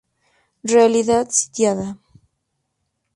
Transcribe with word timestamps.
Realidad 0.63 1.29
Sitiada. 1.29 1.87